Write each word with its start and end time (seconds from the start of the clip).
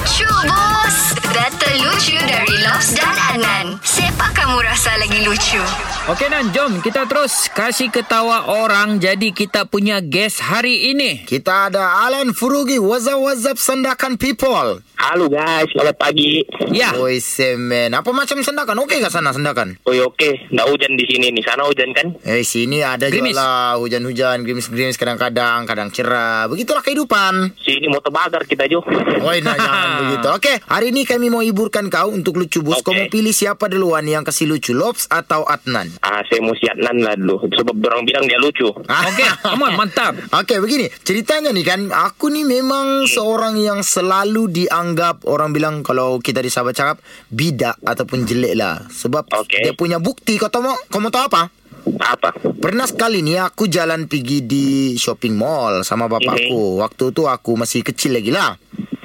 Lucu 0.00 0.24
bos 0.48 0.96
Data 1.28 1.68
lucu 1.76 2.16
dari 2.24 2.56
Lobs 2.64 2.96
dan 2.96 3.12
Anan 3.36 3.76
Siapa 3.84 4.32
kamu 4.32 4.64
rasa 4.64 4.96
lagi 4.96 5.20
lucu? 5.28 5.60
Okey 6.08 6.32
Nan, 6.32 6.48
jom 6.56 6.80
kita 6.80 7.04
terus 7.04 7.52
kasih 7.52 7.92
ketawa 7.92 8.48
orang. 8.48 8.96
Jadi 8.96 9.36
kita 9.36 9.68
punya 9.68 10.00
guest 10.00 10.40
hari 10.40 10.96
ini. 10.96 11.28
Kita 11.28 11.68
ada 11.68 12.08
Alan 12.08 12.32
Furugi 12.32 12.80
What's 12.80 13.04
up, 13.04 13.20
what's 13.20 13.44
up 13.44 13.60
Sendakan 13.60 14.16
people 14.16 14.80
Halo 15.00 15.26
guys, 15.26 15.64
selamat 15.72 15.96
pagi. 15.96 16.44
Ya. 16.68 16.92
Oi 16.94 17.18
semen 17.18 17.88
Apa 17.90 18.12
macam 18.12 18.36
sendakan 18.38 18.84
Okey 18.84 19.00
ke 19.00 19.08
sana 19.08 19.32
sendakan 19.32 19.80
Oh 19.82 19.96
oke, 20.04 20.28
nggak 20.46 20.66
hujan 20.66 20.92
di 20.92 21.02
sini 21.02 21.32
nih. 21.32 21.40
Sana 21.40 21.64
hujan 21.64 21.90
kan? 21.90 22.12
Eh 22.22 22.44
sini 22.44 22.84
ada 22.84 23.08
Gerimis. 23.08 23.32
juga 23.32 23.40
lah 23.40 23.80
Hujan-hujan 23.80 24.44
Gerimis-gerimis 24.44 24.94
kadang-kadang 24.94 25.64
Kadang 25.64 25.88
cerah 25.88 26.44
Begitulah 26.46 26.84
kehidupan 26.84 27.56
Sini 27.56 27.88
mau 27.88 27.98
terbakar 27.98 28.44
kita 28.44 28.68
Jo. 28.68 28.84
Oi 29.18 29.40
nah 29.40 29.56
jangan 29.56 29.88
begitu 30.04 30.28
Okey 30.30 30.54
Hari 30.68 30.86
ini 30.92 31.02
kami 31.02 31.26
mau 31.26 31.40
hiburkan 31.40 31.88
kau 31.88 32.12
Untuk 32.12 32.36
lucu 32.36 32.60
bos 32.60 32.78
Kau 32.78 32.92
Okey. 32.92 33.00
mau 33.00 33.06
pilih 33.08 33.32
siapa 33.32 33.66
duluan 33.66 34.04
Yang 34.04 34.30
kasih 34.30 34.46
lucu 34.46 34.76
Lobs 34.76 35.08
atau 35.08 35.42
Adnan 35.42 35.96
Ah, 36.04 36.20
saya 36.28 36.44
mau 36.44 36.52
siap 36.52 36.76
nan 36.76 37.00
lah 37.00 37.16
dulu. 37.16 37.48
Sebab 37.50 37.72
orang 37.80 38.04
bilang 38.04 38.28
dia 38.28 38.36
lucu. 38.36 38.68
Okey, 39.08 39.26
come 39.40 39.64
on, 39.64 39.74
mantap. 39.74 40.12
Okey 40.36 40.60
begini 40.60 40.92
Ceritanya 41.00 41.50
nih 41.50 41.64
kan 41.64 41.80
Aku 41.88 42.28
ni 42.28 42.44
memang 42.44 43.08
Seorang 43.08 43.56
yang 43.56 43.80
selalu 43.80 44.44
dianggap 44.46 44.88
Orang 45.26 45.52
bilang 45.52 45.82
Kalau 45.84 46.18
kita 46.22 46.40
di 46.40 46.50
sahabat 46.50 46.74
cakap 46.74 46.96
Bidak 47.28 47.78
Ataupun 47.82 48.24
jelek 48.24 48.54
lah 48.56 48.86
Sebab 48.88 49.28
Okey. 49.30 49.66
Dia 49.66 49.72
punya 49.74 49.98
bukti 49.98 50.38
Kau 50.38 50.50
tahu 50.50 50.70
Kau 50.88 51.02
mau 51.02 51.12
tahu 51.12 51.26
apa? 51.26 51.60
Apa? 52.00 52.36
Pernah 52.60 52.84
sekali 52.84 53.24
ni 53.24 53.40
aku 53.40 53.64
jalan 53.64 54.04
pergi 54.04 54.44
di 54.44 54.94
shopping 55.00 55.32
mall 55.32 55.80
sama 55.80 56.12
bapakku. 56.12 56.76
Waktu 56.80 57.04
tu 57.16 57.24
aku 57.24 57.56
masih 57.56 57.80
kecil 57.80 58.20
lagi 58.20 58.28
lah. 58.28 58.56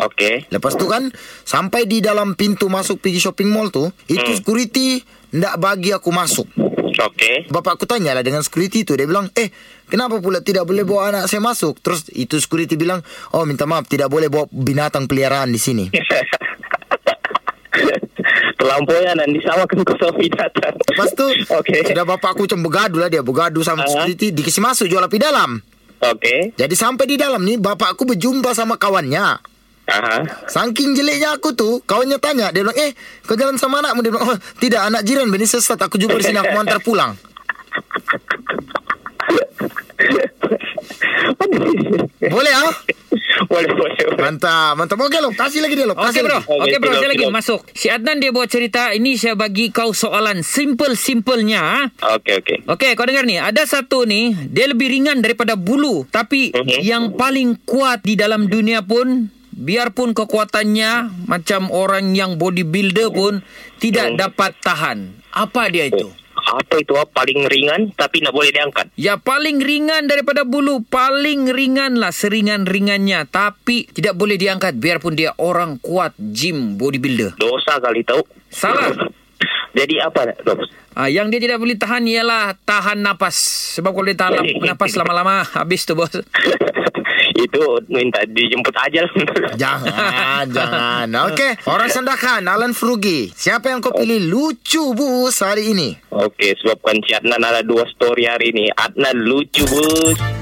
Oke. 0.00 0.48
Lepas 0.48 0.74
tu 0.80 0.88
kan 0.88 1.12
sampai 1.44 1.84
di 1.84 2.00
dalam 2.00 2.32
pintu 2.32 2.72
masuk 2.72 3.04
pergi 3.04 3.20
shopping 3.20 3.50
mall 3.52 3.68
tu, 3.68 3.92
itu 4.08 4.30
security 4.32 5.04
ndak 5.36 5.60
bagi 5.60 5.92
aku 5.92 6.08
masuk. 6.08 6.48
Oke. 6.98 7.46
Bapakku 7.46 7.84
tanya 7.84 8.12
lah 8.12 8.20
dengan 8.20 8.40
security 8.40 8.82
tu 8.82 8.92
Dia 8.92 9.04
bilang 9.04 9.32
Eh 9.32 9.48
kenapa 9.86 10.18
pula 10.18 10.40
tidak 10.40 10.64
boleh 10.64 10.82
bawa 10.82 11.08
anak 11.08 11.24
saya 11.26 11.38
masuk 11.38 11.78
Terus 11.78 12.08
itu 12.10 12.36
security 12.36 12.74
bilang 12.74 13.00
Oh 13.30 13.42
minta 13.42 13.64
maaf 13.64 13.86
tidak 13.86 14.06
boleh 14.06 14.26
bawa 14.26 14.44
binatang 14.48 15.06
peliharaan 15.06 15.48
di 15.48 15.56
sini 15.56 15.84
Terlampauan 18.52 19.16
dan 19.16 19.28
disamakan 19.28 19.82
ke 19.82 19.92
sama 19.96 20.12
binatang. 20.14 20.74
Lepas 20.76 21.10
tu 21.12 21.26
Oke. 21.50 21.82
Sudah 21.82 22.04
bapakku 22.04 22.44
macam 22.44 22.60
bergaduh 22.62 23.00
lah 23.00 23.08
dia 23.08 23.20
Bergaduh 23.20 23.64
sama 23.64 23.82
Ah. 23.82 23.88
security 23.88 24.30
Dikasih 24.30 24.62
masuk 24.62 24.86
jual 24.86 25.02
api 25.02 25.18
dalam 25.18 25.58
Oke. 26.02 26.50
Jadi 26.54 26.74
sampai 26.74 27.06
di 27.06 27.14
dalam 27.14 27.42
ni 27.42 27.54
Bapakku 27.56 28.02
berjumpa 28.04 28.52
sama 28.52 28.74
kawannya 28.74 29.38
Aha. 29.84 30.22
Saking 30.46 30.94
jeleknya 30.94 31.34
aku 31.34 31.52
tu 31.52 31.82
Kawannya 31.82 32.16
tanya 32.16 32.48
Dia 32.48 32.62
bilang 32.62 32.76
Eh 32.76 32.94
kau 33.22 33.34
jalan 33.34 33.56
sama 33.56 33.80
anakmu 33.80 34.00
Dia 34.00 34.10
bilang 34.10 34.26
Oh 34.26 34.38
tidak 34.56 34.86
anak 34.86 35.02
jiran 35.02 35.26
Bini 35.26 35.42
sesat 35.42 35.74
Aku 35.76 35.96
jumpa 35.96 36.16
di 36.16 36.24
sini 36.24 36.38
Aku 36.38 36.50
mau 36.50 36.62
antar 36.62 36.78
pulang 36.78 37.18
Boleh 42.22 42.54
ah? 42.54 42.72
boleh, 43.44 43.68
boleh, 43.68 43.92
boleh. 43.98 44.18
Mantap 44.18 44.72
Mantap 44.74 44.96
Okey 44.98 45.18
lo 45.18 45.30
Kasih 45.32 45.60
lagi 45.60 45.74
dia 45.74 45.84
lo 45.84 45.94
Okey 45.94 46.20
bro, 46.20 46.38
okey 46.38 46.78
bro, 46.78 46.88
Okey, 46.88 46.96
saya 46.96 47.10
lagi 47.10 47.24
okey. 47.24 47.34
masuk. 47.34 47.60
Si 47.72 47.86
Adnan 47.88 48.16
dia 48.18 48.30
buat 48.30 48.46
cerita, 48.46 48.90
ini 48.90 49.14
saya 49.14 49.34
bagi 49.34 49.68
kau 49.68 49.90
soalan 49.92 50.40
simple-simpelnya. 50.40 51.60
ah. 51.60 51.84
Oke, 52.12 52.38
oke. 52.38 52.54
Okey, 52.66 52.90
kau 52.94 53.04
dengar 53.04 53.24
ni. 53.24 53.36
Ada 53.36 53.66
satu 53.66 54.04
ni, 54.04 54.30
dia 54.48 54.64
lebih 54.64 54.88
ringan 54.88 55.18
daripada 55.18 55.54
bulu. 55.54 56.06
Tapi 56.06 56.52
Mhm. 56.52 56.80
yang 56.80 57.04
paling 57.12 57.58
kuat 57.62 58.00
di 58.00 58.14
dalam 58.14 58.46
dunia 58.46 58.80
pun, 58.80 59.26
biarpun 59.52 60.12
kekuatannya 60.12 60.92
macam 61.24 61.68
orang 61.68 62.12
yang 62.12 62.36
bodybuilder 62.36 63.08
pun, 63.08 63.40
tidak 63.76 64.12
Mhm. 64.12 64.16
dapat 64.18 64.52
tahan. 64.58 64.98
Apa 65.30 65.68
dia 65.68 65.86
itu? 65.86 66.12
Apa 66.32 66.74
itu? 66.76 66.92
ah? 66.92 67.06
Paling 67.06 67.46
ringan 67.46 67.94
tapi 67.94 68.18
nggak 68.18 68.34
boleh 68.34 68.50
diangkat. 68.50 68.90
Ya 68.96 69.14
paling 69.14 69.62
ringan 69.62 70.04
daripada 70.04 70.42
bulu 70.42 70.82
Paling 70.82 71.48
ringan 71.48 71.96
lah 71.96 72.10
seringan-ringannya 72.10 73.30
Tapi 73.30 73.86
tidak 73.88 74.18
boleh 74.18 74.34
diangkat 74.34 74.74
Biarpun 74.74 75.14
dia 75.14 75.36
orang 75.38 75.78
kuat 75.78 76.16
Gym 76.18 76.74
bodybuilder 76.76 77.38
Dosa 77.38 77.78
kali 77.78 78.02
tahu. 78.02 78.20
Salah 78.50 78.90
Jadi 79.78 79.96
apa? 79.96 80.36
Ah, 80.92 81.08
yang 81.08 81.32
dia 81.32 81.40
tidak 81.40 81.56
boleh 81.56 81.80
tahan 81.80 82.04
ialah 82.04 82.52
tahan 82.60 83.00
napas. 83.00 83.32
Sebab 83.78 83.96
kalau 83.96 84.04
dia 84.04 84.18
tahan 84.18 84.44
napas 84.68 84.92
lama-lama 84.92 85.40
habis 85.46 85.88
tu 85.88 85.96
bos. 85.96 86.12
itu 87.34 87.62
minta 87.88 88.22
dijemput 88.28 88.74
aja. 88.76 89.02
Jangan 89.62 90.44
Jangan 90.48 91.06
Okey 91.32 91.64
Orang 91.68 91.88
sendakan 91.92 92.48
Alan 92.48 92.72
Frugi 92.72 93.28
Siapa 93.32 93.68
yang 93.68 93.84
kau 93.84 93.92
pilih 93.92 94.18
Lucu 94.28 94.92
bus 94.96 95.40
hari 95.44 95.72
ini 95.72 96.02
Oke, 96.12 96.52
sebabkan 96.60 97.00
si 97.08 97.16
Adnan 97.16 97.40
ada 97.40 97.64
dua 97.64 97.88
story 97.88 98.28
hari 98.28 98.52
ini. 98.52 98.68
Adnan 98.68 99.16
lucu, 99.24 99.64
bos. 99.64 100.41